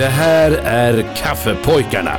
[0.00, 2.16] Det här är Kaffepojkarna.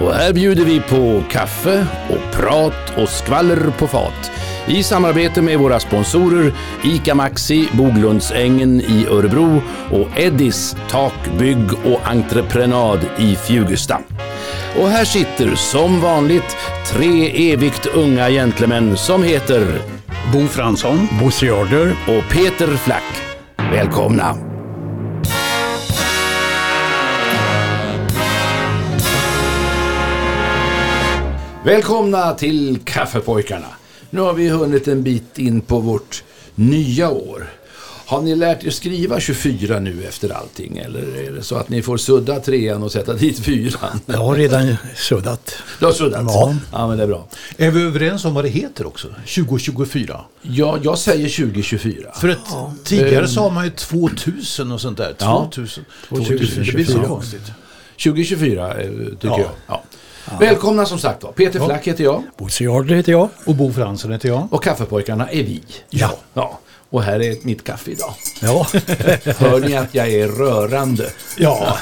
[0.00, 4.30] Och här bjuder vi på kaffe och prat och skvaller på fat.
[4.66, 6.52] I samarbete med våra sponsorer
[6.84, 14.00] ICA Maxi, Boglundsängen i Örebro och Eddis Takbygg och Entreprenad i Fjugesta.
[14.80, 19.82] Och här sitter som vanligt tre evigt unga gentlemän som heter
[20.32, 21.08] Bo Fransson.
[21.22, 21.96] Bosse Jarder.
[22.06, 23.22] och Peter Flack.
[23.72, 24.47] Välkomna!
[31.68, 33.66] Välkomna till Kaffepojkarna.
[34.10, 36.24] Nu har vi hunnit en bit in på vårt
[36.54, 37.50] nya år.
[38.06, 40.78] Har ni lärt er skriva 24 nu efter allting?
[40.78, 44.00] Eller är det så att ni får sudda trean och sätta dit fyran?
[44.06, 45.54] Jag har redan suddat.
[45.80, 46.22] Du har suddat?
[46.26, 46.54] Ja.
[46.72, 47.28] ja, men det är bra.
[47.56, 49.08] Är vi överens om vad det heter också?
[49.08, 50.20] 2024?
[50.42, 52.12] Ja, jag säger 2024.
[52.14, 55.14] För att tidigare sa man ju 2000 och sånt där.
[55.18, 55.50] Ja.
[55.54, 55.84] 2000.
[56.08, 56.64] 2024.
[56.64, 57.52] Det blir så konstigt.
[58.04, 59.38] 2024 eh, tycker Ja.
[59.38, 59.50] jag.
[59.66, 59.82] Ja.
[60.40, 61.32] Välkomna som sagt var.
[61.32, 63.28] Peter Flack heter jag Bosse Jarder heter jag.
[63.44, 64.48] Och Bo Fransson heter jag.
[64.50, 65.62] och Kaffepojkarna är vi.
[65.90, 66.10] Ja.
[66.34, 66.58] ja.
[66.90, 68.14] Och här är mitt kaffe idag.
[68.42, 68.66] Ja.
[69.38, 71.10] Hör ni att jag är rörande?
[71.38, 71.76] Ja.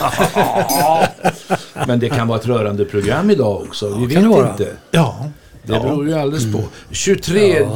[1.86, 3.98] Men det kan vara ett rörande program idag också.
[3.98, 4.50] Vi vet vara.
[4.50, 4.72] inte.
[4.90, 5.30] Ja.
[5.62, 6.62] Det beror ju alldeles på.
[6.90, 7.66] 23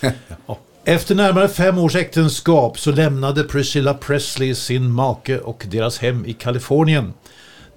[0.47, 0.59] Ja.
[0.87, 6.33] Efter närmare fem års äktenskap så lämnade Priscilla Presley sin make och deras hem i
[6.33, 7.13] Kalifornien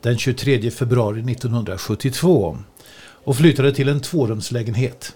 [0.02, 2.58] den 23 februari 1972
[3.24, 5.12] och flyttade till en tvårumslägenhet.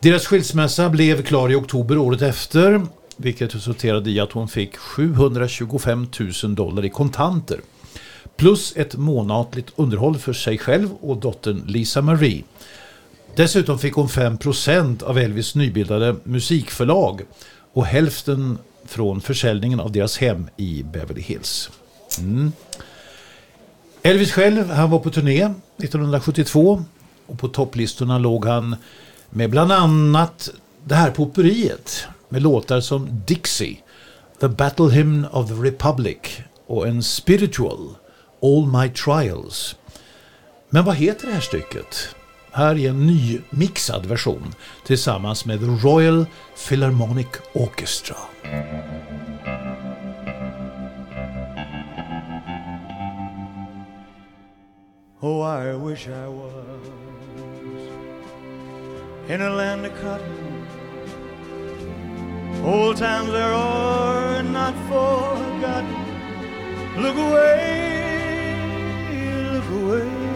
[0.00, 2.86] Deras skilsmässa blev klar i oktober året efter
[3.16, 6.06] vilket resulterade i att hon fick 725
[6.42, 7.60] 000 dollar i kontanter
[8.36, 12.42] plus ett månatligt underhåll för sig själv och dottern Lisa Marie.
[13.38, 17.22] Dessutom fick hon 5% av Elvis nybildade musikförlag
[17.72, 21.70] och hälften från försäljningen av deras hem i Beverly Hills.
[22.18, 22.52] Mm.
[24.02, 25.42] Elvis själv, han var på turné
[25.76, 26.84] 1972
[27.26, 28.76] och på topplistorna låg han
[29.30, 30.50] med bland annat
[30.84, 33.76] det här popperiet med låtar som Dixie,
[34.40, 36.18] The Battle Hymn of the Republic
[36.66, 37.88] och en Spiritual,
[38.42, 39.76] All My Trials.
[40.70, 42.14] Men vad heter det här stycket?
[42.52, 46.26] Här är en ny mixad version tillsammans med The Royal
[46.68, 48.16] Philharmonic Orchestra.
[55.20, 56.52] Oh, I wish I was
[59.28, 60.66] in a land of cotton.
[62.64, 66.04] Old times there are not forgotten.
[66.96, 68.54] Look away,
[69.52, 70.27] look away,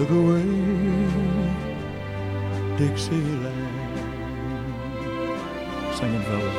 [0.00, 0.42] Look away,
[2.78, 3.98] Dixieland.
[5.92, 6.56] Singing fellas.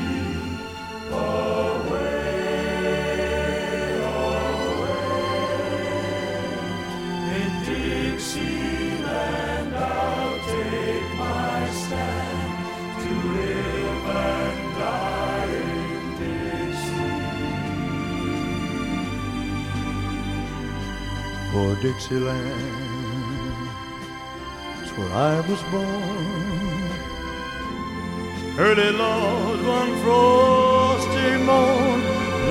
[21.53, 23.69] For Dixieland,
[24.81, 26.93] it's where I was born.
[28.59, 32.01] early Lord, one frosty morn.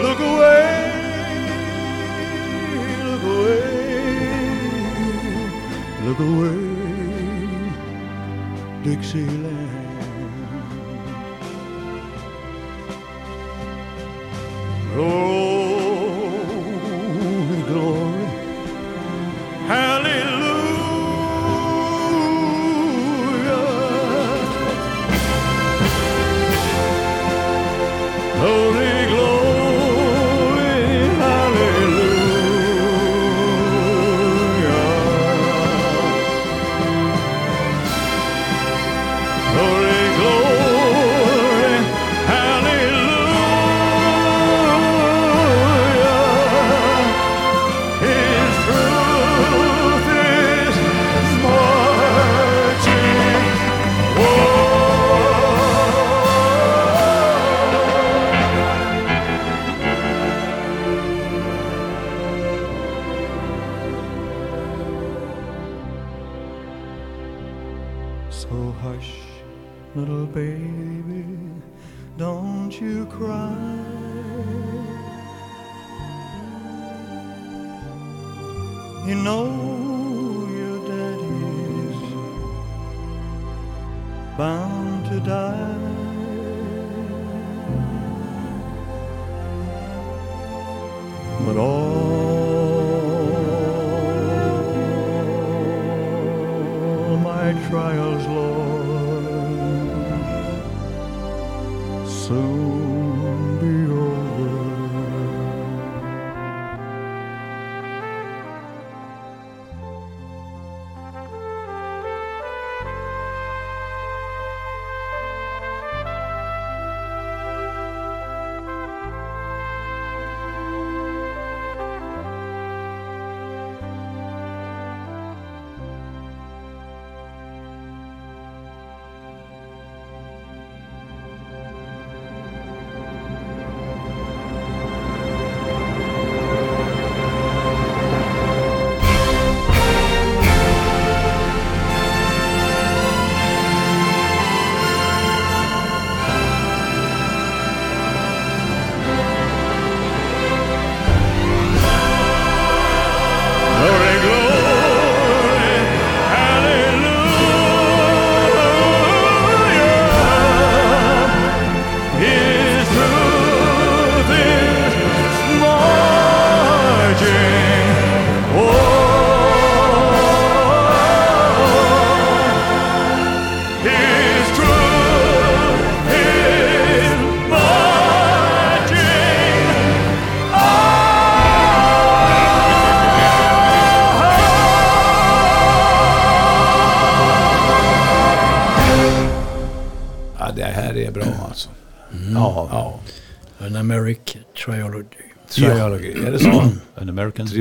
[0.05, 0.69] Look away,
[3.07, 3.63] look away,
[6.05, 6.59] look away,
[8.83, 9.70] Dixieland.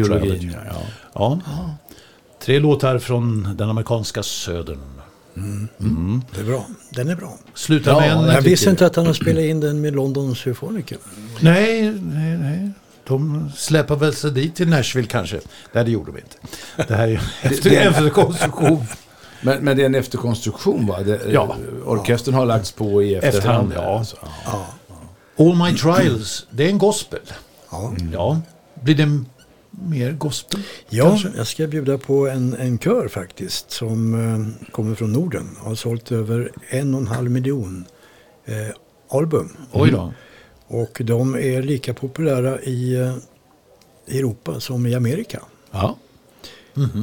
[0.04, 0.56] Trilogin, Trilogy.
[1.14, 1.38] ja.
[1.44, 1.74] Ja.
[2.42, 4.78] Tre låtar från den amerikanska södern.
[6.34, 6.66] Det är bra.
[6.90, 7.38] Den är bra.
[7.54, 8.34] Slutar Ja, med en...
[8.34, 10.98] Jag visste inte att han har spelat in den med London Symphoniker.
[11.40, 12.70] Nej, nej, nej.
[13.06, 15.40] De släpar väl sig dit till Nashville kanske.
[15.72, 16.36] Nej, det gjorde de inte.
[16.88, 18.84] Det här är ju efter det- efterkonstruktion.
[19.42, 21.02] Men, men det är en efterkonstruktion va?
[21.02, 21.56] Det, Ja.
[21.86, 23.36] Orkestern har lagts på i efterhand.
[23.38, 23.98] Efterhand, ja.
[23.98, 24.16] alltså.
[25.38, 27.20] All My Trials, det är en gospel.
[27.70, 27.92] Ja.
[28.12, 28.40] Ja.
[28.82, 29.26] Blir det m-
[29.88, 30.60] mer gospel?
[30.88, 31.28] Ja, Kanske.
[31.36, 35.56] jag ska bjuda på en, en kör faktiskt som eh, kommer från Norden.
[35.58, 37.84] Har sålt över en och en halv miljon
[38.44, 38.54] eh,
[39.08, 39.56] album.
[39.72, 40.12] Oj då.
[40.66, 43.14] Och de är lika populära i eh,
[44.06, 45.42] Europa som i Amerika.
[45.70, 45.96] Ja.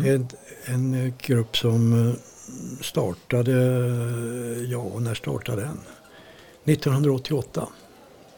[0.05, 0.27] En,
[0.65, 2.13] en eh, grupp som eh,
[2.81, 3.51] startade,
[4.69, 5.79] ja när startade den?
[6.65, 7.67] 1988.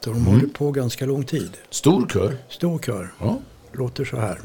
[0.03, 1.58] Så de håller på ganska lång tid.
[1.69, 2.38] Stor kör.
[2.50, 3.13] Stor kör.
[3.19, 3.39] Ja.
[3.71, 4.39] Låter så här.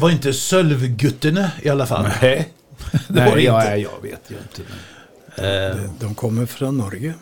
[0.00, 2.08] Var inte Sölvguttene i alla fall.
[2.22, 2.48] Nej,
[3.08, 3.76] Det var det Nej jag, inte.
[3.76, 4.62] jag vet ju inte.
[5.36, 7.14] men- De kommer från Norge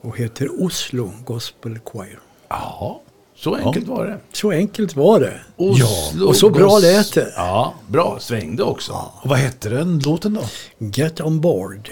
[0.00, 2.18] och heter Oslo Gospel Choir.
[2.48, 3.02] Ja,
[3.36, 4.18] så enkelt var det.
[4.32, 5.40] Så enkelt var det.
[5.56, 7.32] Oslo och så bra lät det.
[7.36, 8.16] Ja, bra.
[8.20, 8.92] Svängde också.
[9.22, 10.42] Och vad hette den låten då?
[10.78, 11.88] Get on board.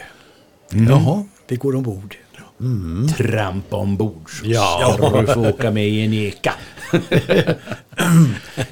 [0.71, 1.25] Jaha.
[1.47, 2.16] Vi går ombord.
[3.17, 4.31] Trampa ombord.
[4.43, 4.95] Ja.
[4.97, 6.55] Ska du få åka med i en eka.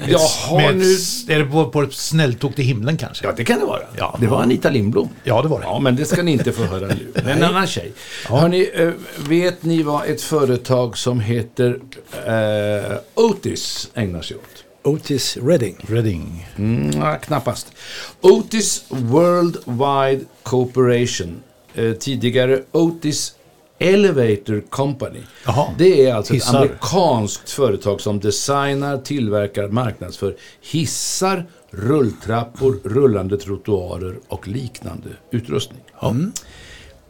[0.07, 0.93] Jaha, Med, nu...
[1.29, 3.27] Är det på, på ett snälltåg till himlen kanske?
[3.27, 3.83] Ja, det kan det vara.
[3.99, 4.17] Ja.
[4.21, 5.09] Det var Anita Lindblom.
[5.25, 5.65] Ja, det var det.
[5.67, 7.13] Ja, men det ska ni inte få höra nu.
[7.15, 7.93] Men en annan tjej.
[8.27, 8.91] Hörrni, eh,
[9.29, 11.81] vet ni vad ett företag som heter
[12.27, 14.65] eh, Otis ägnar sig åt?
[14.83, 15.77] Otis Redding.
[15.89, 16.49] Reading.
[16.57, 17.73] Mm, ja, knappast.
[18.21, 21.43] Otis Worldwide Corporation.
[21.75, 23.36] Eh, tidigare Otis
[23.79, 25.21] Elevator Company.
[25.47, 25.75] Jaha.
[25.79, 26.49] Det är alltså Hissar.
[26.51, 35.81] ett amerikanskt företag som designar, tillverkar, marknadsför hissar, rulltrappor, rullande trottoarer och liknande utrustning.
[36.03, 36.33] Mm.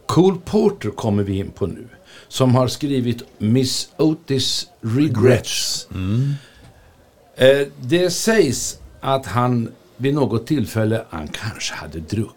[0.05, 1.87] Cole Porter kommer vi in på nu.
[2.27, 5.87] Som har skrivit Miss Otis Regrets.
[7.35, 12.36] Eh, det sägs att han vid något tillfälle, han kanske hade druckit,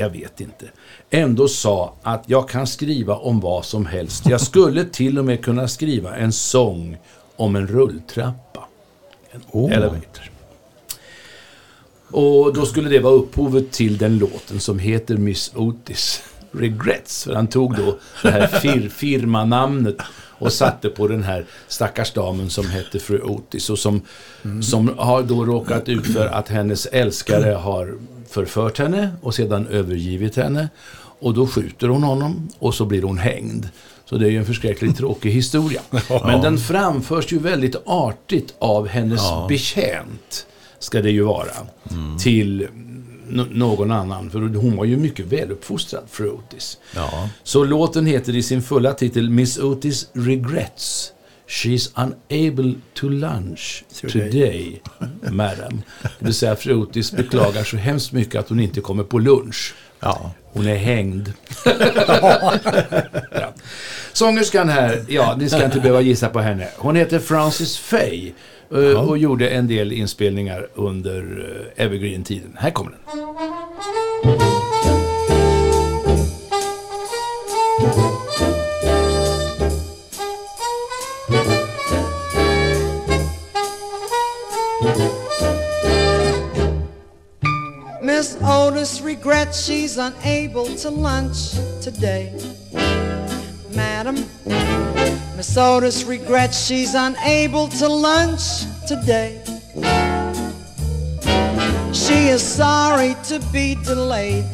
[0.00, 0.66] jag vet inte,
[1.10, 4.28] ändå sa att jag kan skriva om vad som helst.
[4.28, 6.96] Jag skulle till och med kunna skriva en sång
[7.36, 8.64] om en rulltrappa.
[9.30, 10.30] En elevator.
[12.10, 17.24] Och då skulle det vara upphovet till den låten som heter Miss Otis Regrets.
[17.24, 19.96] För han tog då det här fir firmanamnet
[20.40, 24.00] och satte på den här stackars damen som hette fru Otis och som,
[24.62, 27.94] som har då råkat ut för att hennes älskare har
[28.28, 30.68] förfört henne och sedan övergivit henne.
[31.22, 33.68] Och då skjuter hon honom och så blir hon hängd.
[34.04, 35.80] Så det är ju en förskräckligt tråkig historia.
[36.24, 40.46] Men den framförs ju väldigt artigt av hennes betjänt,
[40.78, 41.50] ska det ju vara,
[42.18, 42.89] till n-
[43.30, 44.30] någon annan.
[44.30, 46.78] För hon var ju mycket väluppfostrad, fru Otis.
[46.94, 47.28] Ja.
[47.42, 51.12] Så låten heter i sin fulla titel Miss Otis Regrets.
[51.48, 54.82] She's unable to lunch today,
[55.30, 55.82] madam.
[56.02, 59.74] Det vill säga fru Otis beklagar så hemskt mycket att hon inte kommer på lunch.
[60.00, 60.32] Ja.
[60.52, 61.32] Hon är hängd.
[63.32, 63.52] ja.
[64.12, 66.68] Sångerskan här, ja, ni ska inte behöva gissa på henne.
[66.76, 68.32] Hon heter Frances Faye
[68.72, 71.46] eh, och gjorde en del inspelningar under
[71.76, 72.56] eh, Evergreen-tiden.
[72.58, 73.00] Här kommer den.
[88.02, 92.32] Miss Otis regrets she's unable to lunch today.
[93.74, 94.16] Madam,
[95.40, 99.40] Miss Otis regrets she's unable to lunch today.
[101.94, 104.44] She is sorry to be delayed,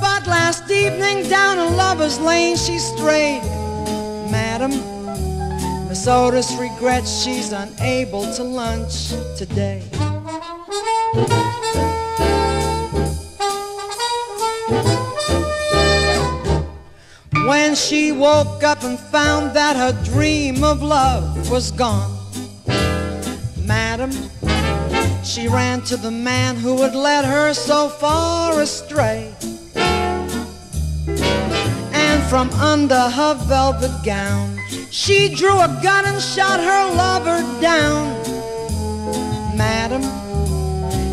[0.00, 3.42] but last evening down a lover's lane she strayed.
[4.30, 4.70] Madam,
[5.86, 9.82] Miss Otis regrets she's unable to lunch today.
[17.46, 22.10] When she woke up and found that her dream of love was gone,
[23.64, 24.10] Madam,
[25.22, 29.32] she ran to the man who had led her so far astray.
[31.92, 34.58] And from under her velvet gown,
[34.90, 38.08] she drew a gun and shot her lover down.
[39.56, 40.02] Madam,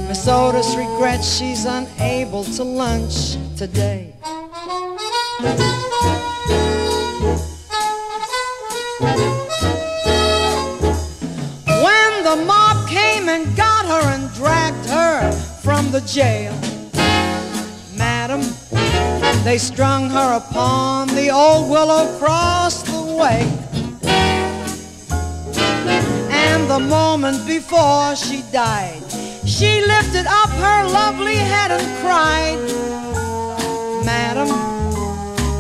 [0.08, 4.16] Miss Otis regrets she's unable to lunch today.
[11.84, 16.54] When the mob came and got her and dragged her from the jail,
[17.96, 18.42] Madam,
[19.44, 23.42] they strung her upon the old willow cross the way.
[26.32, 29.04] And the moment before she died,
[29.46, 32.58] she lifted up her lovely head and cried,
[34.06, 34.73] Madam,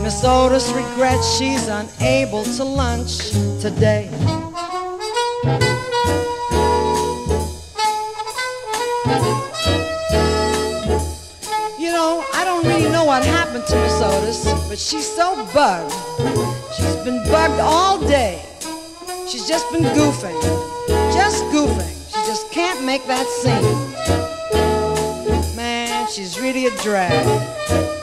[0.03, 3.29] Miss Otis regrets she's unable to lunch
[3.61, 4.09] today.
[11.79, 15.93] You know, I don't really know what happened to Miss Otis, but she's so bugged.
[16.75, 18.43] She's been bugged all day.
[19.29, 20.37] She's just been goofing.
[21.13, 21.95] Just goofing.
[22.09, 23.63] She just can't make that scene.
[25.55, 28.02] Man, she's really a drag.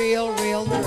[0.00, 0.84] Real, real drag.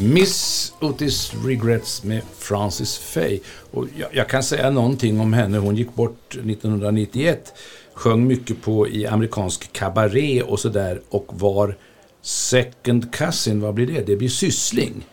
[0.00, 3.40] Miss Otis Regrets med Frances Faye.
[3.70, 5.58] Och jag, jag kan säga någonting om henne.
[5.58, 7.54] Hon gick bort 1991.
[7.94, 11.00] Sjöng mycket på i amerikansk kabaré och sådär.
[11.10, 11.76] Och var
[12.22, 14.00] second cousin, vad blir det?
[14.06, 15.06] Det blir syssling.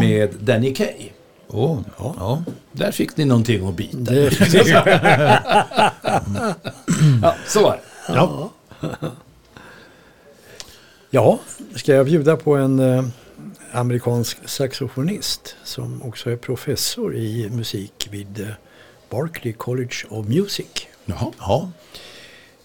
[0.00, 1.10] Med Danny Kaye.
[1.48, 2.42] Oh, ja.
[2.72, 3.98] Där fick ni någonting att bita.
[3.98, 4.30] Det,
[7.22, 7.80] Ja, så var det.
[8.14, 8.50] Ja.
[11.10, 11.38] Ja,
[11.74, 13.04] ska jag bjuda på en eh,
[13.72, 18.48] amerikansk saxofonist som också är professor i musik vid eh,
[19.10, 20.66] Berklee College of Music.
[21.04, 21.32] Jaha.
[21.38, 21.70] ja.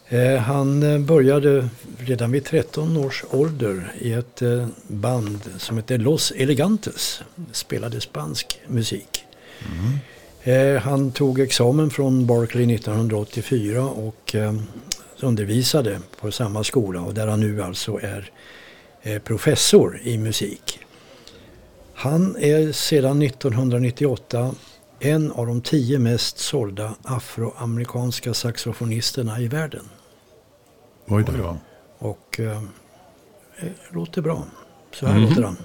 [0.07, 5.97] Eh, han eh, började redan vid 13 års ålder i ett eh, band som heter
[5.97, 7.21] Los Elegantes.
[7.51, 9.23] Spelade spansk musik.
[10.43, 14.35] Eh, han tog examen från Berkeley 1984 och
[15.19, 18.31] undervisade på samma skola och där han nu alltså är
[19.01, 20.79] eh, professor i musik.
[21.93, 24.55] Han är sedan 1998
[24.99, 29.89] en av de tio mest sålda afroamerikanska saxofonisterna i världen.
[31.07, 31.57] Oj då.
[31.97, 32.63] Och eh,
[33.57, 34.43] eh, låter bra.
[34.91, 35.57] Så här låter han.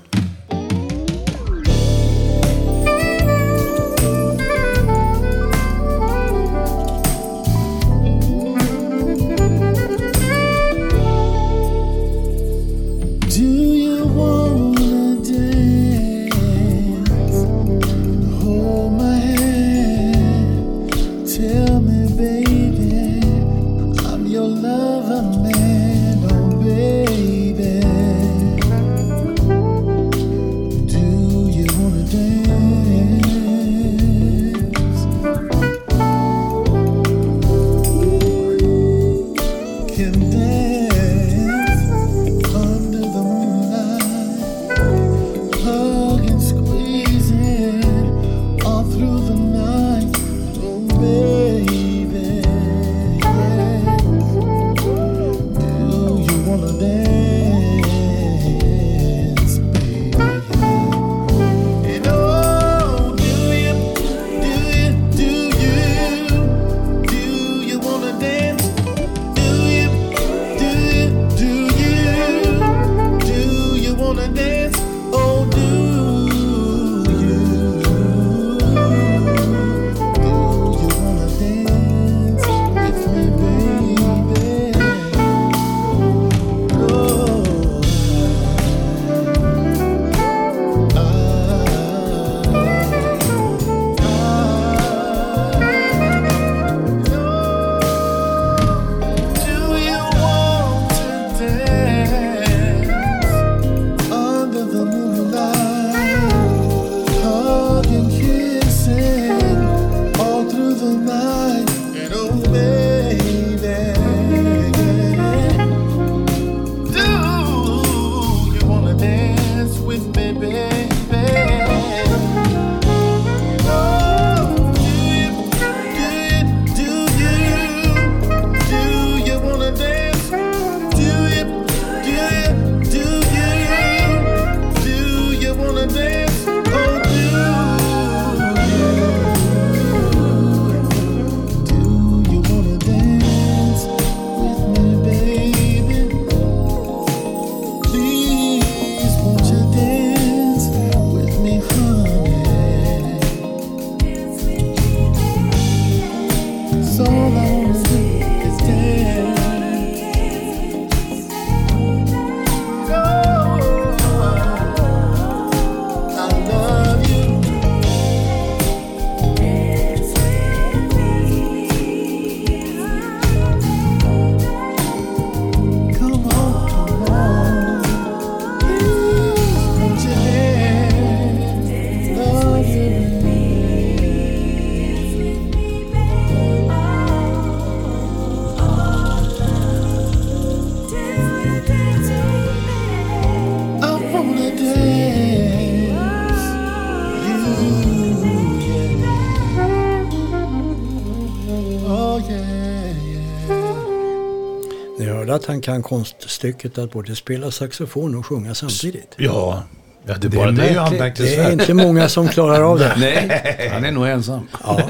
[205.30, 209.14] Bara att han kan konststycket att både spela saxofon och sjunga samtidigt.
[209.16, 209.62] Ja,
[210.06, 211.12] ja det, Det bara är det är.
[211.14, 212.94] Det är inte många som klarar av det.
[212.98, 214.48] Nej, han är nog ensam.
[214.64, 214.80] Ja.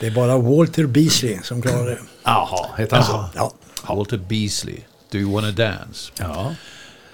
[0.00, 1.98] Det är bara Walter Beasley som klarar det.
[2.24, 3.24] Jaha, heter han så?
[3.34, 3.52] Ja.
[3.94, 4.78] Walter Beasley,
[5.10, 6.12] Do you wanna dance?
[6.18, 6.54] Ja.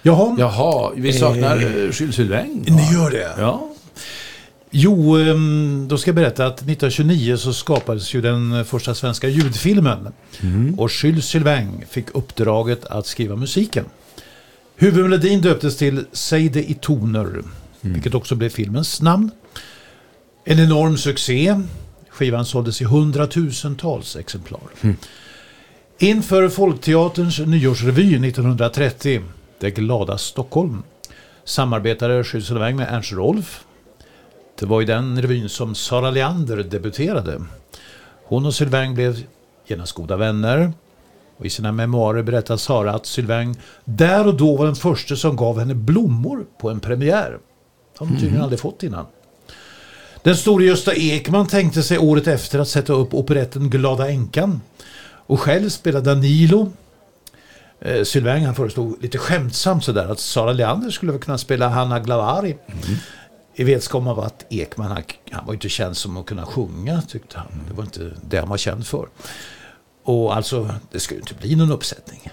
[0.01, 2.65] Jaha, Jaha, vi saknar eh, Jules Sylvain.
[2.67, 3.35] ni gör det?
[3.37, 3.69] Ja.
[4.71, 10.07] Jo, ehm, då ska jag berätta att 1929 så skapades ju den första svenska ljudfilmen.
[10.77, 13.85] Och Jules Sylvain fick uppdraget att skriva musiken.
[14.75, 17.43] Huvudmelodin döptes till Säg det i toner,
[17.81, 19.31] vilket också blev filmens namn.
[20.45, 21.61] En enorm succé.
[22.09, 24.61] Skivan såldes i hundratusentals exemplar.
[25.99, 29.21] Inför Folkteaterns nyårsrevy 1930,
[29.59, 30.83] Det glada Stockholm,
[31.43, 33.63] samarbetade Jules Sylvain med Ernst Rolf,
[34.59, 37.41] det var i den revyn som Sara Leander debuterade.
[38.25, 39.23] Hon och Sylvain blev
[39.67, 40.73] genast goda vänner.
[41.37, 45.35] Och I sina memoarer berättar Sara att Sylvain där och då var den första som
[45.35, 47.37] gav henne blommor på en premiär.
[47.97, 49.05] Har hon tydligen aldrig fått innan.
[50.23, 54.61] Den store Gösta Ekman tänkte sig året efter att sätta upp operetten Glada änkan.
[55.05, 56.71] Och själv spelade Danilo.
[57.81, 62.57] Eh, Sylvain han föreslog lite skämtsamt sådär att Sara Leander skulle kunna spela Hanna Glavari.
[63.59, 67.37] I vetskap om att Ekman, han, han var inte känd som att kunna sjunga tyckte
[67.37, 67.47] han.
[67.67, 69.07] Det var inte det han var känd för.
[70.03, 72.31] Och alltså, det skulle ju inte bli någon uppsättning.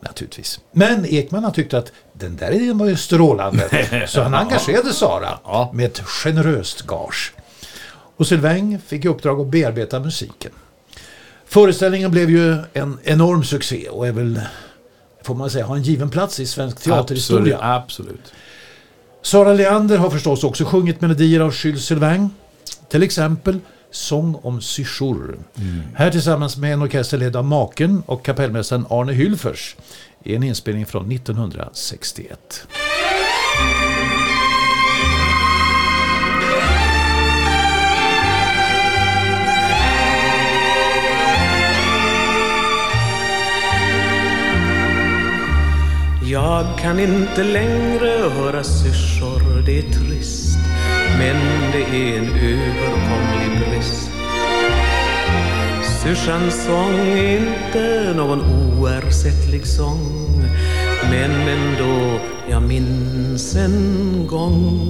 [0.00, 0.60] Naturligtvis.
[0.72, 4.04] Men Ekman han tyckte att den där idén var ju strålande.
[4.08, 5.38] Så han engagerade Sara
[5.72, 7.32] med ett generöst gage.
[8.16, 10.52] Och Sylvain fick i uppdrag att bearbeta musiken.
[11.46, 14.40] Föreställningen blev ju en enorm succé och är väl,
[15.22, 17.58] får man säga, har en given plats i svensk teaterhistoria.
[17.60, 18.10] Absolut.
[18.10, 18.32] absolut.
[19.28, 22.30] Sara Leander har förstås också sjungit melodier av Jules Sylvain.
[22.88, 23.58] Till exempel
[23.90, 25.38] Sång om syrsor.
[25.94, 29.76] Här tillsammans med en orkester ledd av maken och kapellmästaren Arne Hylfers
[30.24, 32.66] i en inspelning från 1961.
[46.30, 50.58] Jag kan inte längre höra syrsor, det är trist.
[51.18, 51.36] Men
[51.72, 54.10] det är en överkomlig brist.
[56.02, 60.42] Syrsans sång är inte någon oersättlig sång.
[61.10, 64.80] Men ändå, jag minns en gång.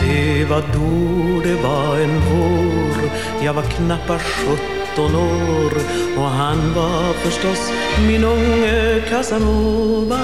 [0.00, 3.10] Det var då det var en vår.
[3.44, 5.72] Jag var knappt 13 år.
[6.18, 7.72] Och han var förstås
[8.06, 10.18] min unge Casanova.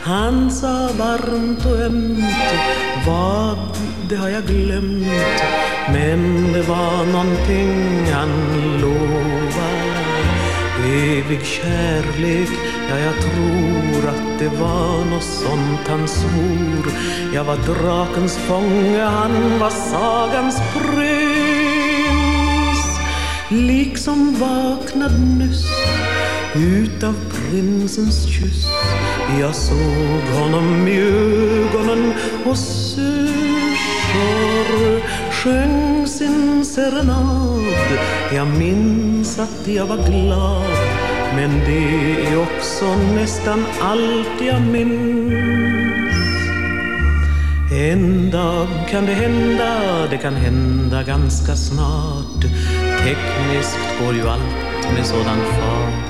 [0.00, 2.24] Han sa varmt och ömt
[3.06, 3.58] Vad,
[4.08, 5.06] det har jag glömt.
[5.92, 8.30] Men det var någonting han
[8.80, 10.06] lovade.
[10.86, 12.50] Evig kärlek,
[12.90, 16.92] ja jag tror att det var något sånt han svor.
[17.34, 21.65] Jag var drakens fånge, han var sagans prins
[23.50, 25.66] Liksom vaknad nyss
[26.54, 28.66] utav prinsens kyss.
[29.40, 33.06] Jag såg honom i ögonen och syrsor
[35.32, 37.98] sjöng sin serenad.
[38.32, 40.76] Jag minns att jag var glad
[41.36, 45.76] men det är också nästan allt jag minns.
[47.72, 52.44] En dag kan det hända, det kan hända ganska snart.
[53.46, 56.04] Tekniskt går ju allt med sådan fart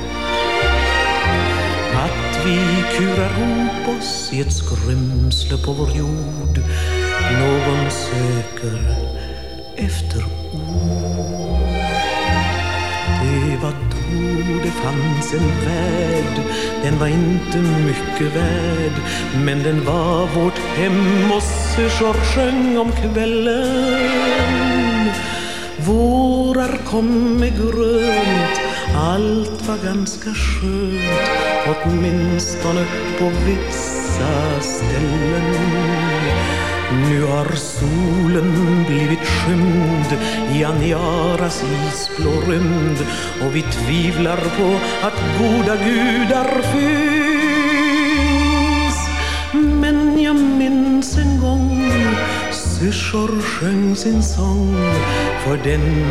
[1.95, 2.59] att vi
[2.97, 6.59] kurar ihop oss i ett skrymsle på vår jord
[7.41, 8.79] Någon söker
[9.77, 11.61] efter ord
[13.23, 16.43] Det var då det fanns en värld
[16.83, 18.93] Den var inte mycket värd
[19.45, 24.76] Men den var vårt hem och syrsor sjöng om kvällen
[25.87, 28.61] Vårar kom med grönt
[28.97, 31.31] allt var ganska skönt
[31.67, 32.85] åtminstone
[33.19, 35.57] på vissa ställen.
[37.11, 40.21] Nu har solen blivit skymd
[40.57, 42.99] i Aniaras isblå rymd
[43.47, 47.26] och vi tvivlar på att goda gudar finns
[52.81, 54.77] syrsor sjöng sin sång
[55.45, 56.07] för den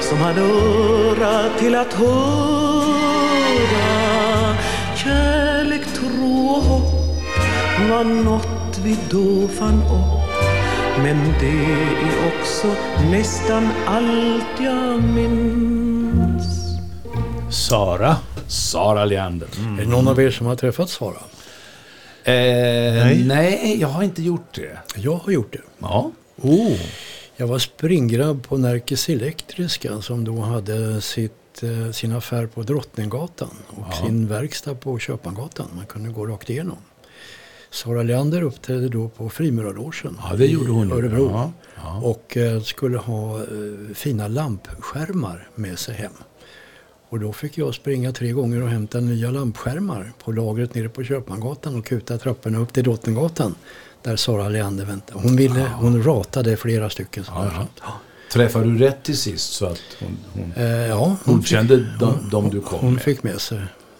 [0.00, 2.08] som hade öra till att höra
[4.96, 6.94] Kärlek, tro och hopp
[7.90, 10.18] var något vi då fann upp
[11.02, 11.64] men det
[12.02, 12.66] är också
[13.10, 16.58] nästan allt jag minns
[17.50, 18.16] Sara.
[18.48, 19.48] Sara Leander.
[19.78, 21.18] Är det någon av er som har träffat Sara?
[22.28, 23.24] Eh, Nej.
[23.24, 23.80] nej.
[23.80, 24.78] jag har inte gjort det.
[24.96, 25.62] Jag har gjort det.
[25.78, 26.10] Ja.
[26.42, 26.76] Oh.
[27.36, 33.50] Jag var springgrabb på Närkes Elektriska som då hade sitt, eh, sin affär på Drottninggatan
[33.68, 35.66] och sin verkstad på Köpmangatan.
[35.76, 36.76] Man kunde gå rakt igenom.
[37.70, 40.92] Sara Leander uppträdde då på Frimurarlogen Ja, det gjorde hon i.
[40.92, 41.30] Örebro.
[41.30, 42.00] Ja, ja.
[42.02, 43.44] Och eh, skulle ha eh,
[43.94, 46.12] fina lampskärmar med sig hem.
[47.10, 51.04] Och då fick jag springa tre gånger och hämta nya lampskärmar på lagret nere på
[51.04, 53.54] Köpmangatan och kuta trapporna upp till Drottninggatan.
[54.02, 55.20] Där Sara Leander väntade.
[55.22, 57.24] Hon, ville, hon ratade flera stycken.
[57.34, 57.66] här.
[57.80, 57.92] Ja.
[58.32, 62.28] Träffade du rätt till sist så att hon, hon Eh, ja, hon godkände fick, de,
[62.30, 63.02] de du kom hon med?
[63.02, 63.58] fick med sig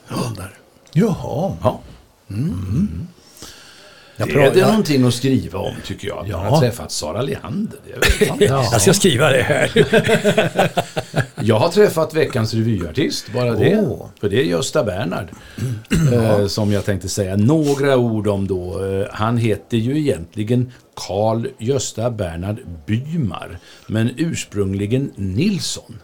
[0.08, 0.54] dem där.
[0.92, 1.56] Jaha.
[1.62, 1.80] Ja.
[4.16, 6.18] Jag, Det pra- är det jag, någonting att skriva om tycker jag.
[6.18, 6.48] Att man Ja.
[6.50, 7.78] har träffat Sara Leander.
[7.86, 8.72] Det är väl fantastiskt.
[8.72, 9.68] jag ska skriva det här.
[11.40, 13.80] Jag har träffat veckans revyartist, bara det.
[13.88, 14.06] Åh.
[14.20, 15.28] För det är Gösta Bernhard.
[16.12, 18.84] eh, som jag tänkte säga några ord om då.
[18.84, 22.56] Eh, han heter ju egentligen Carl Gösta Bernhard
[22.86, 23.58] Bymar.
[23.86, 25.96] Men ursprungligen Nilsson.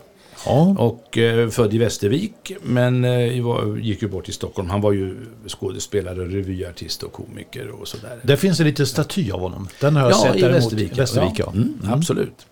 [0.47, 0.77] Ja.
[0.79, 4.71] Och eh, född i Västervik, men eh, gick ju bort i Stockholm.
[4.71, 5.17] Han var ju
[5.49, 8.19] skådespelare, revyartist och komiker och sådär.
[8.23, 9.69] Det finns en liten staty av honom.
[9.81, 10.63] Den har jag sett i däremot.
[10.63, 10.99] Västervik.
[10.99, 11.51] Västervik ja.
[11.55, 12.47] Mm, Absolut.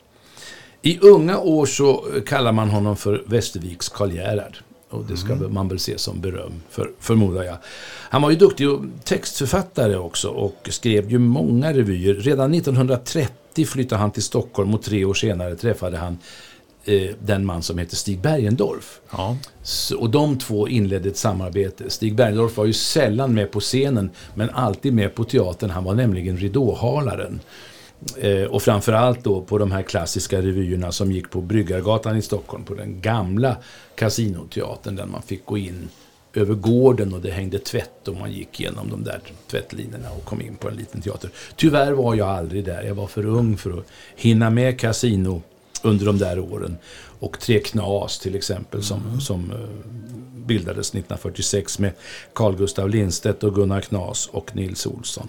[0.82, 4.56] I unga år så kallar man honom för Västerviks Karl Gerhard.
[4.90, 7.56] Och det ska man väl se som beröm, för, förmodar jag.
[8.10, 8.68] Han var ju duktig
[9.04, 12.14] textförfattare också och skrev ju många revyer.
[12.14, 16.18] Redan 1930 flyttade han till Stockholm och tre år senare träffade han
[16.84, 19.00] eh, den man som heter Stig Bergendorf.
[19.10, 19.36] Ja.
[19.62, 21.90] Så, och de två inledde ett samarbete.
[21.90, 25.70] Stig Bergdorf var ju sällan med på scenen, men alltid med på teatern.
[25.70, 27.40] Han var nämligen ridåhalaren.
[28.16, 32.64] Eh, och framförallt då på de här klassiska revyerna som gick på Bryggargatan i Stockholm,
[32.64, 33.56] på den gamla
[33.94, 35.88] kasinoteatern där man fick gå in
[36.34, 40.40] över gården och det hängde tvätt och man gick igenom de där tvättlinorna och kom
[40.40, 41.30] in på en liten teater.
[41.56, 42.82] Tyvärr var jag aldrig där.
[42.82, 43.86] Jag var för ung för att
[44.16, 45.42] hinna med kasino
[45.82, 46.76] under de där åren.
[47.18, 49.58] Och Tre Knas till exempel som, som eh,
[50.46, 51.92] bildades 1946 med
[52.32, 55.28] Carl Gustav Lindstedt och Gunnar Knas och Nils Olsson.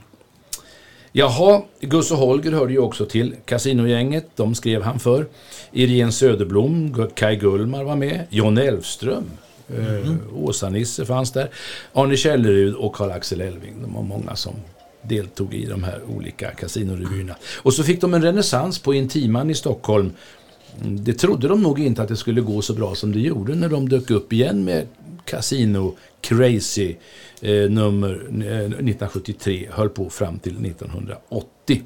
[1.15, 4.25] Jaha, Gus och Holger hörde ju också till Casinogänget.
[4.35, 5.25] De skrev han för.
[5.71, 8.25] Irene Söderblom, Kai Gullmar var med.
[8.29, 9.23] John Elfström.
[9.69, 11.49] Eh, Åsa-Nisse fanns där.
[11.93, 13.73] Arne Källerud och Karl-Axel Elving.
[13.81, 14.53] De var många som
[15.01, 17.35] deltog i de här olika kasinorevyerna.
[17.57, 20.11] Och så fick de en renässans på Intiman i Stockholm.
[20.81, 23.55] Mm, Det trodde de nog inte att det skulle gå så bra som det gjorde
[23.55, 24.87] när de dök upp igen med
[25.25, 26.95] Casino Crazy
[27.41, 29.69] eh, nummer eh, 1973.
[29.71, 31.81] Höll på fram till 1980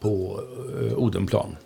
[0.00, 0.40] på
[0.80, 1.56] eh, Odenplan.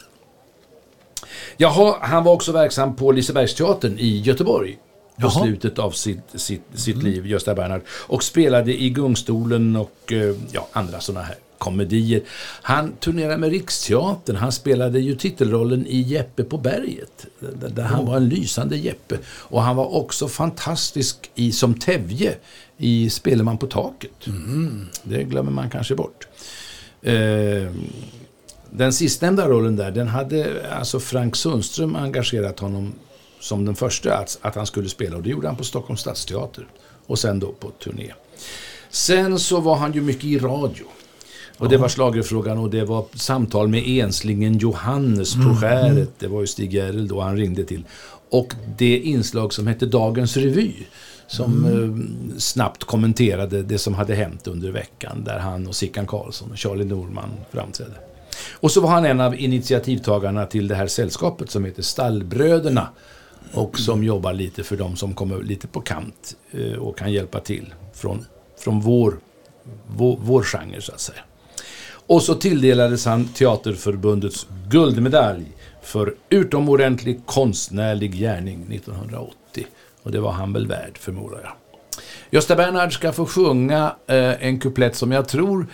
[1.57, 4.79] Jaha, han var också verksam på Lisebergsteatern i Göteborg
[5.17, 5.31] på Jaha.
[5.45, 7.83] slutet av sitt, sitt, sitt liv, Gösta Bernhard.
[7.89, 12.23] Och spelade i Gungstolen och eh, ja, andra sådana här komedier.
[12.63, 14.37] Han turnerade med Riksteatern.
[14.37, 17.27] Han spelade ju titelrollen i Jeppe på berget.
[17.41, 19.19] Där, han var en lysande Jeppe.
[19.27, 22.35] Och han var också fantastisk i som Tevje
[22.77, 24.27] i Speleman på taket.
[25.03, 26.29] Det glömmer man kanske bort.
[27.03, 27.71] Eh,
[28.71, 32.93] den sistnämnda rollen där, den hade alltså Frank Sundström engagerat honom
[33.41, 35.17] som den första att, att han skulle spela.
[35.17, 36.67] Och det gjorde han på Stockholms stadsteater.
[37.07, 38.13] Och sen då på turné.
[38.91, 40.85] Sen så var han ju mycket i radio.
[41.59, 46.11] Och det var slagerfrågan och det var samtal med enslingen Johannes på skäret.
[46.19, 47.85] Det var ju Stig Gerrel då han ringde till.
[48.31, 50.73] Och det inslag som hette Dagens Revy.
[51.29, 55.25] Som eh, snabbt kommenterade det som hade hänt under veckan.
[55.25, 57.95] Där han och Sickan Karlsson och Charlie Norman framträdde.
[58.53, 62.89] Och så var han en av initiativtagarna till det här sällskapet som heter Stallbröderna.
[63.53, 67.41] Och som jobbar lite för de som kommer lite på kant eh, och kan hjälpa
[67.41, 68.25] till från,
[68.59, 69.19] från vår,
[69.87, 71.21] vår, vår genre så att säga.
[72.07, 75.45] Och så tilldelades han Teaterförbundets guldmedalj
[75.83, 79.67] för utomordentlig konstnärlig gärning 1980.
[80.03, 81.53] Och det var han väl värd förmodar jag.
[82.31, 85.67] Gösta Bernhard ska få sjunga eh, en kuplett som jag tror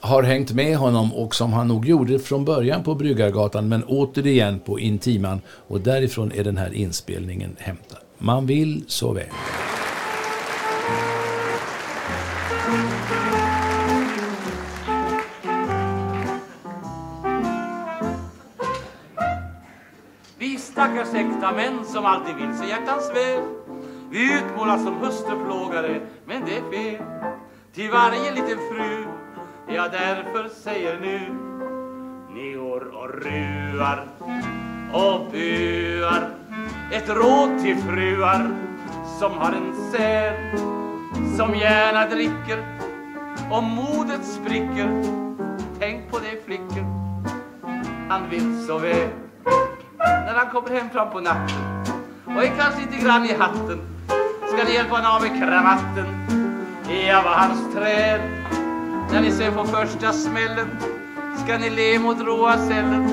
[0.00, 4.60] har hängt med honom och som han nog gjorde från början på Bryggargatan men återigen
[4.60, 7.98] på Intiman och därifrån är den här inspelningen hämtad.
[8.18, 9.26] Man vill så väl.
[20.78, 23.42] Stackars äkta män som alltid vill sig hjärtans väl
[24.10, 27.04] Vi utmålas som hustruplågare, men det är fel.
[27.72, 29.06] Till varje liten fru,
[29.68, 31.20] jag därför säger nu
[32.34, 34.06] Ni går och ruar
[34.92, 36.30] och buar.
[36.92, 38.50] Ett råd till fruar
[39.18, 40.58] som har en säl
[41.36, 42.64] som gärna dricker
[43.50, 45.04] om modet spricker.
[45.78, 46.84] Tänk på det flickor,
[48.08, 49.27] han vill så väl
[49.98, 51.56] när han kommer hem fram på natten
[52.24, 53.80] och är kanske lite grann i hatten.
[54.48, 56.06] Ska ni hjälpa honom av med kravatten?
[57.06, 58.20] Jag var hans träd.
[59.12, 60.68] När ni sen får första smällen
[61.44, 63.08] ska ni le mot råa cellen.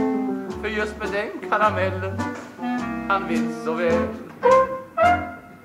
[0.61, 2.21] För just med den karamellen
[3.09, 4.07] han vill så väl.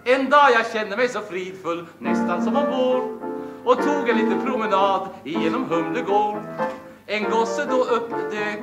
[0.04, 3.20] En dag jag kände mig så fridfull, nästan som ombord
[3.64, 6.38] och tog en liten promenad genom Humlegård.
[7.06, 8.60] En gosse då uppdök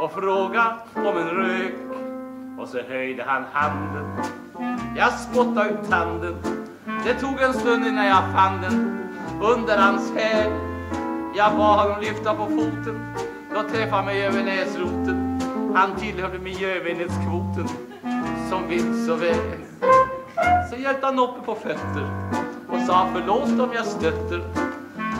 [0.00, 1.74] och fråga om en rök
[2.58, 4.16] och så höjde han handen.
[4.96, 6.34] Jag spottade ut tanden.
[7.04, 8.98] Det tog en stund innan jag fann den
[9.42, 10.52] under hans häl.
[11.36, 13.14] Jag bad honom lyfta på foten.
[13.54, 15.40] Då träffade han mig över näsroten.
[15.74, 17.68] Han tillhörde miljövänlighetskvoten
[18.50, 19.36] som vill så väl.
[20.70, 22.30] Så hjälpte han uppe på fötter
[22.68, 24.42] och sa förlåt om jag stötter.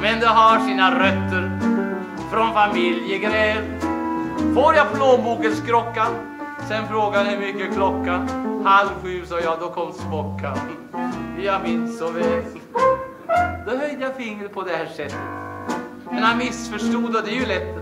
[0.02, 1.60] Men det har sina rötter
[2.30, 3.87] från familjegräl.
[4.54, 6.06] Får jag plånbokens krocka?
[6.68, 8.28] Sen frågade hur mycket klockan.
[8.64, 10.58] Halv sju sa jag, då kom smockan.
[11.42, 12.42] Jag minns så väl.
[13.66, 15.18] Då höjde jag fingret på det här sättet.
[16.10, 17.76] Men han missförstod och det är ju lätt.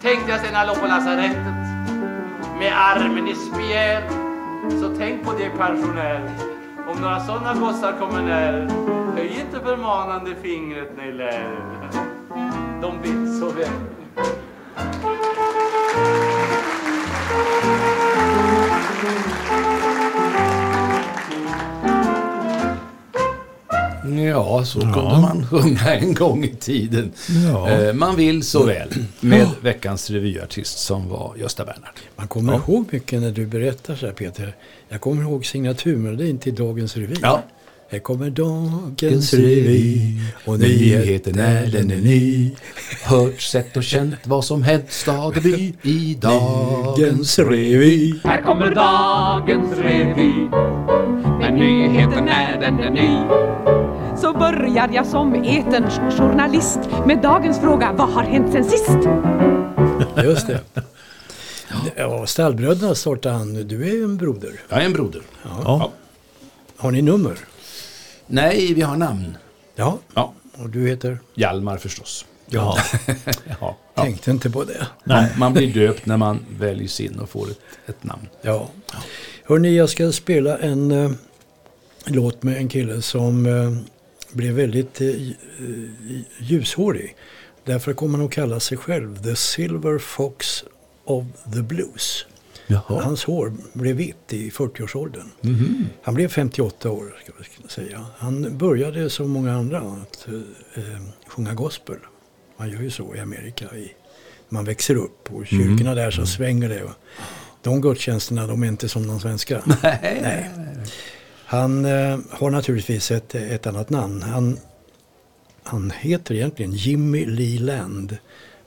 [0.00, 1.36] Tänkte jag sen när jag låg på lasarettet.
[2.58, 4.02] Med armen i spjäl.
[4.80, 6.30] Så tänk på det pensionär.
[6.88, 8.70] Om några sådana gossar kommer när.
[9.16, 11.58] Höj inte förmanande fingret när ni lär.
[12.82, 13.68] De vet så väl.
[24.32, 27.12] Ja, så kunde man sjunga en gång i tiden.
[27.44, 27.70] Ja.
[27.70, 28.88] Eh, Man vill så väl
[29.20, 31.94] med veckans revyartist som var Gösta Bernhard.
[32.16, 34.56] Man kommer ihåg mycket när du berättar så här Peter.
[34.88, 37.14] Jag kommer ihåg signaturmelodin till Dagens Revy.
[37.22, 37.42] Ja.
[37.88, 42.50] Här kommer Dagens Revy och nyheten är den är ny.
[43.04, 48.20] Hört, sett och känt vad som hänt stad och by i dagens Revy.
[48.24, 50.32] Här kommer dagens revy
[51.38, 53.18] Men nyheten är den är ny
[54.20, 58.98] Så börjar jag som eterns journalist Med dagens fråga, vad har hänt sen sist?
[60.24, 60.60] Just det.
[61.96, 63.54] Ja, Stallbröderna startade han.
[63.68, 64.52] Du är ju en broder.
[64.68, 65.22] Jag är en broder.
[65.64, 65.92] Ja.
[66.76, 67.36] Har ni nummer?
[68.26, 69.36] Nej, vi har namn.
[69.74, 69.98] Ja.
[70.14, 71.18] Ja, Och du heter?
[71.34, 72.26] Hjalmar förstås.
[72.46, 72.78] Ja.
[73.60, 73.76] Ja.
[73.94, 74.86] Tänkte inte på det.
[75.04, 78.28] Man, man blir döpt när man väljs in och får ett, ett namn.
[78.42, 78.68] Ja.
[79.44, 81.10] Hörni, jag ska spela en eh,
[82.06, 83.72] låt med en kille som eh,
[84.32, 85.08] blev väldigt eh,
[86.38, 87.16] ljushårig.
[87.64, 90.64] Därför kommer han att kalla sig själv The Silver Fox
[91.04, 92.26] of the Blues.
[92.86, 95.30] Hans hår blev vitt i 40-årsåldern.
[96.02, 98.06] Han blev 58 år, ska vi säga.
[98.16, 100.34] Han började som många andra att eh,
[100.84, 101.96] eh, sjunga gospel.
[102.56, 103.76] Man gör ju så i Amerika.
[103.76, 103.92] I,
[104.48, 106.82] man växer upp och i kyrkorna där så svänger det.
[107.62, 109.62] De gudstjänsterna de är inte som de svenska.
[109.82, 110.50] Nej.
[111.44, 114.22] Han eh, har naturligtvis ett, ett annat namn.
[114.22, 114.58] Han,
[115.62, 118.16] han heter egentligen Jimmy Lee Land.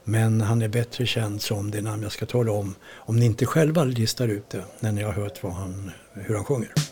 [0.08, 2.74] Men han är bättre känd som det namn jag ska tala om.
[2.94, 6.44] Om ni inte själva listar ut det när ni har hört vad han, hur han
[6.44, 6.87] sjunger.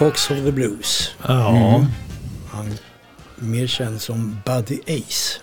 [0.00, 1.10] Fox of the Blues.
[1.28, 1.84] Ja.
[2.50, 2.66] Han
[3.36, 5.40] mer känd som Buddy Ace.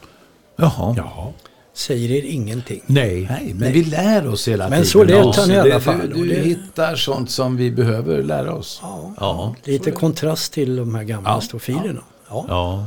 [0.55, 0.93] Jaha.
[0.97, 1.33] Ja.
[1.73, 2.81] Säger er ingenting.
[2.85, 3.27] Nej.
[3.29, 4.85] Nej, men vi lär oss hela Men tiden.
[4.85, 8.53] så lät han i alla fall, Du, du det- hittar sånt som vi behöver lära
[8.53, 8.79] oss.
[8.83, 9.13] Ja.
[9.19, 9.55] Ja.
[9.63, 11.41] Lite kontrast till de här gamla Ja.
[11.41, 12.01] stofilerna.
[12.29, 12.45] Ja.
[12.47, 12.85] Ja.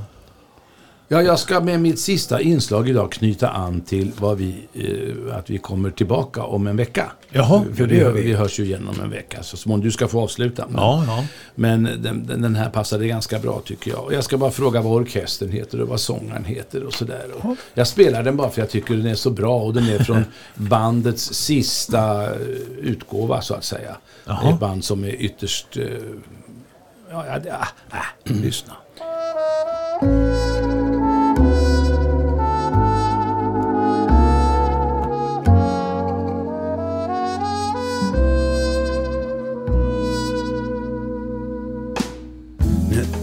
[1.13, 5.51] Ja, jag ska med mitt sista inslag idag knyta an till vad vi, eh, att
[5.51, 7.13] vi kommer tillbaka om en vecka.
[7.31, 8.23] Jaha, För det vi, gör vi.
[8.23, 9.43] vi hörs ju igen om en vecka.
[9.43, 10.65] Så småningom, du ska få avsluta.
[10.69, 11.25] Men, Ja, ja.
[11.55, 14.05] men den, den här passade ganska bra tycker jag.
[14.05, 17.27] Och jag ska bara fråga vad orkestern heter och vad sångaren heter och sådär.
[17.41, 19.99] Och Jag spelar den bara för jag tycker den är så bra och den är
[19.99, 22.41] från bandets sista eh,
[22.81, 23.97] utgåva så att säga.
[24.25, 24.51] Det är Jaha.
[24.55, 25.77] ett band som är ytterst...
[25.77, 25.85] eh,
[27.13, 28.73] Ja, ja, det- ah, ah, lyssna.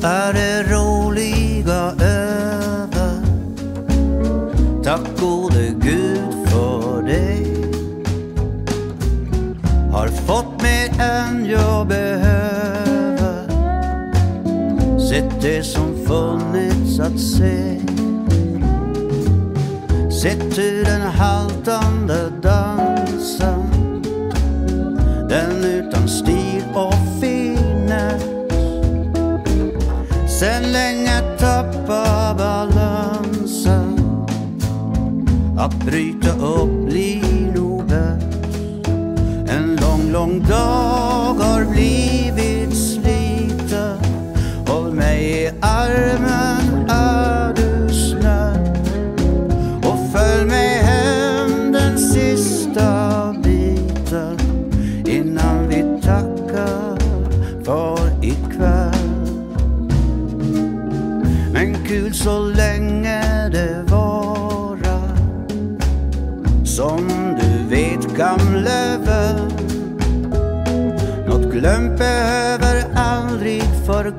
[0.08, 0.57] Nu är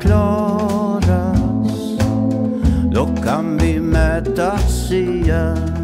[0.00, 1.38] förklaras.
[2.92, 5.78] Då kan vi mötas igen.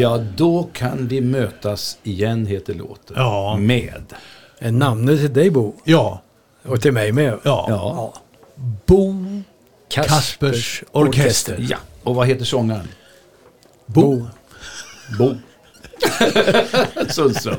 [0.00, 3.16] Ja, då kan vi mötas igen, heter låten.
[3.16, 3.56] Ja.
[3.60, 4.02] Med.
[4.58, 5.74] Är namnet till dig Bo?
[5.84, 6.22] Ja.
[6.64, 7.38] Och till mig med?
[7.42, 7.66] Ja.
[7.68, 8.14] Ja.
[8.86, 9.14] Bo
[9.88, 11.66] Kaspers, Kaspers orkester.
[11.70, 11.76] ja.
[12.02, 12.88] Och vad heter sångaren?
[13.86, 14.26] Bo.
[15.18, 15.34] Bo.
[17.08, 17.56] Sundström.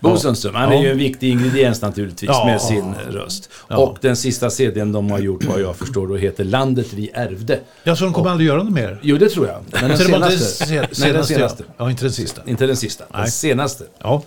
[0.00, 0.54] Bo Sundström.
[0.54, 3.50] Han är ju en viktig ingrediens naturligtvis med sin röst.
[3.68, 7.60] Och den sista CDn de har gjort, vad jag förstår, då heter Landet vi ärvde.
[7.82, 8.98] Ja, så de kommer aldrig göra något mer?
[9.02, 9.64] Jo, det tror jag.
[9.70, 10.66] Men den var inte senaste.
[10.66, 11.64] se- Nej, den senaste.
[11.76, 12.42] Ja, inte den sista.
[12.46, 13.04] Inte den sista.
[13.12, 13.30] Den Nej.
[13.30, 13.84] senaste.
[13.98, 14.22] Ja.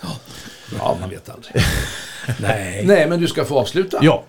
[0.79, 1.53] Ja, man vet aldrig.
[2.41, 2.83] Nej.
[2.85, 3.99] Nej, men du ska få avsluta.
[4.01, 4.23] ja.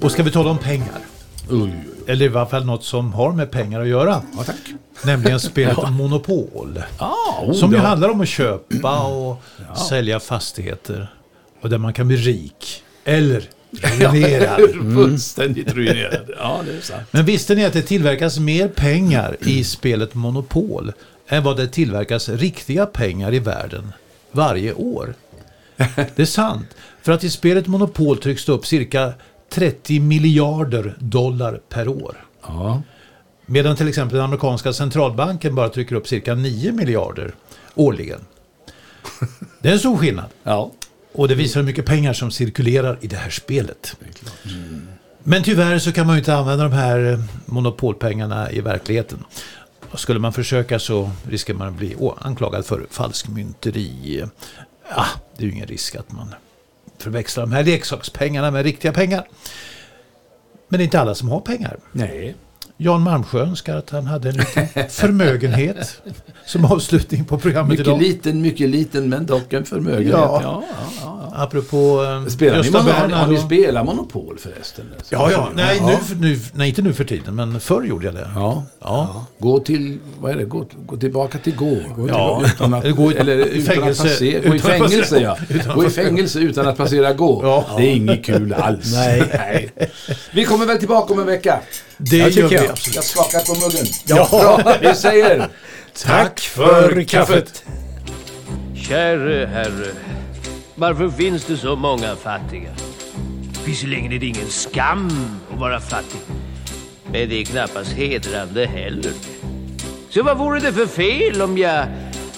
[0.00, 0.98] Och ska vi tala om pengar?
[1.50, 1.74] Oj.
[2.06, 4.22] Eller i alla fall något som har med pengar att göra.
[4.36, 4.56] Ja, tack.
[5.04, 6.82] Nämligen spelet Monopol.
[6.98, 7.82] Ah, oh, Som ju ja.
[7.82, 9.42] handlar om att köpa och
[9.88, 11.14] sälja fastigheter.
[11.60, 12.82] Och där man kan bli rik.
[13.04, 14.60] Eller Ruinerad.
[14.94, 16.30] Fullständigt ruinerad.
[16.38, 17.02] Ja, det är sant.
[17.10, 20.92] Men visste ni att det tillverkas mer pengar i spelet Monopol
[21.28, 23.92] än vad det tillverkas riktiga pengar i världen
[24.32, 25.14] varje år?
[25.96, 26.66] Det är sant.
[27.02, 29.12] För att i spelet Monopol trycks det upp cirka
[29.50, 32.16] 30 miljarder dollar per år.
[32.42, 32.82] Ja.
[33.46, 37.34] Medan till exempel den amerikanska centralbanken bara trycker upp cirka 9 miljarder
[37.74, 38.20] årligen.
[39.60, 40.26] Det är en stor skillnad.
[40.42, 40.72] Ja.
[41.12, 43.96] Och det visar hur mycket pengar som cirkulerar i det här spelet.
[45.22, 49.24] Men tyvärr så kan man ju inte använda de här eh, monopolpengarna i verkligheten.
[49.90, 54.24] Och skulle man försöka så riskerar man att bli anklagad för falskmynteri.
[54.96, 56.34] Ja, det är ju ingen risk att man
[57.02, 59.24] förväxlar de här leksakspengarna med riktiga pengar.
[60.68, 61.76] Men det är inte alla som har pengar.
[61.92, 62.34] Nej.
[62.76, 66.02] Jan Malmsjö önskar att han hade en liten förmögenhet
[66.46, 68.02] som avslutning på programmet Mycket idag.
[68.02, 70.12] liten, mycket liten, men dock en förmögenhet.
[70.12, 70.40] Ja.
[70.42, 70.62] Ja.
[71.02, 73.00] Ja, Apropå eh, Spelar ni Gösta monopol?
[73.00, 74.84] Bernhard Har ni spelat Monopol förresten?
[75.08, 75.48] Ja, ja.
[75.54, 75.86] Nej, Ja.
[75.86, 78.30] Nu, för- nu, nej, inte nu för tiden, men förr gjorde jag det.
[78.34, 78.64] Ja.
[78.80, 79.26] Ja.
[79.38, 81.76] Gå till, vad är det, gå, gå tillbaka till gå.
[82.08, 82.42] Ja.
[82.46, 84.02] Utan att, gå i- eller i utan fängelse.
[84.02, 85.36] Att passera, gå i Utan fängelse, ja.
[85.48, 87.40] utan att Gå i fängelse utan att passera gå.
[87.44, 87.64] Ja.
[87.76, 88.92] Det är inget kul alls.
[88.94, 89.70] Nej.
[90.32, 91.60] Vi kommer väl tillbaka om en vecka.
[91.96, 92.64] Det Jag tycker gör vi jag.
[92.94, 93.86] Jag skakar på muggen.
[94.06, 94.28] Ja.
[94.64, 95.48] Bra, vi säger
[96.04, 97.64] Tack för kaffet.
[98.88, 99.86] Käre herre,
[100.80, 102.70] varför finns det så många fattiga?
[103.66, 105.10] Visserligen är det ingen skam
[105.52, 106.20] att vara fattig,
[107.04, 109.12] men det är knappast hedrande heller.
[110.10, 111.86] Så vad vore det för fel om jag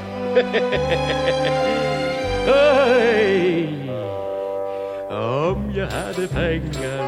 [5.09, 7.01] om jag hade pengar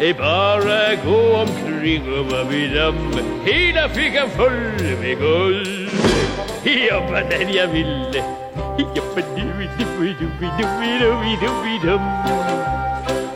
[0.00, 2.94] är bara gå omkring och vara bedöm.
[3.44, 5.90] Hela fickan full med guld.
[6.64, 8.22] Jobba den jag vill.
[8.78, 10.66] Jobba du, du, du, du, du,
[11.40, 11.98] du, du,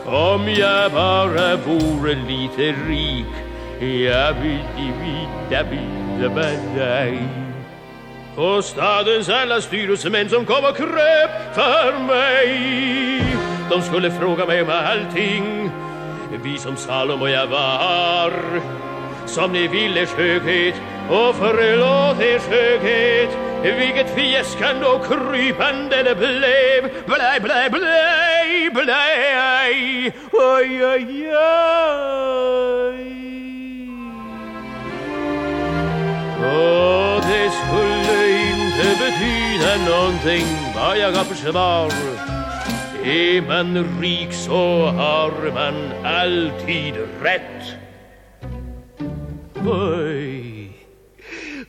[0.05, 3.25] Om jag bara vore lite rik.
[3.79, 5.79] Jag vill, jag vill, jag vill,
[8.35, 13.23] och stadens alla styrelsemän som kom och kröp för mig
[13.69, 15.71] De skulle fråga mig om allting
[16.31, 18.33] vi som Salomo jag var.
[19.25, 20.75] Som ni ville skönhet
[21.09, 23.29] och förlåt er skönhet.
[23.63, 27.05] Vilket fjäskande och krypande det blev.
[27.05, 30.13] Blej, blej, blej, blej.
[30.31, 32.09] Oj, oj, oj.
[36.39, 42.28] Och det skulle inte betyda någonting vad jag har för svar
[43.03, 47.75] är man rik så har man alltid rätt
[49.65, 50.71] Oj,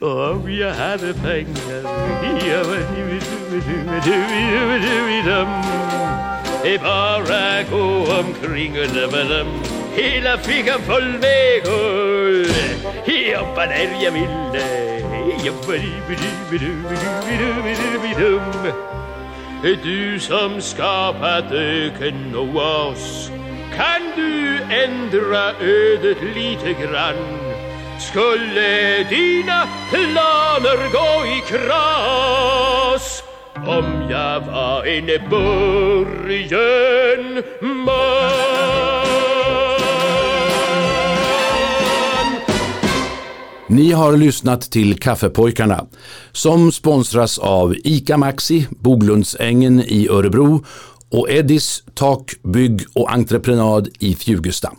[0.00, 1.82] om jag hade pengar
[2.46, 2.66] jag
[6.64, 9.46] är bara gå omkring och dum
[9.94, 12.54] Hela fickan full med guld
[13.06, 14.64] Jobba där jag ville
[15.44, 16.42] Jobba dum
[18.18, 18.99] Du
[19.62, 23.30] du som skapat öken och oas
[23.76, 27.38] Kan du ändra ödet lite grann
[27.98, 33.22] Skulle dina planer gå i kras
[33.66, 39.39] om jag var en början man.
[43.70, 45.86] Ni har lyssnat till Kaffepojkarna
[46.32, 50.64] som sponsras av ICA Maxi, Boglundsängen i Örebro
[51.10, 54.72] och Eddis Tak, bygg och entreprenad i Fjugesta.